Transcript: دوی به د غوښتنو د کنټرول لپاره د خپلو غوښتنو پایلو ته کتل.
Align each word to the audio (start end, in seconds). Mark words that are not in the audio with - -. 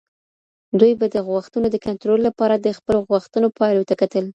دوی 0.79 0.93
به 0.99 1.07
د 1.15 1.17
غوښتنو 1.29 1.67
د 1.71 1.75
کنټرول 1.85 2.19
لپاره 2.27 2.55
د 2.57 2.67
خپلو 2.77 2.99
غوښتنو 3.09 3.47
پایلو 3.59 3.87
ته 3.89 3.95
کتل. 4.01 4.25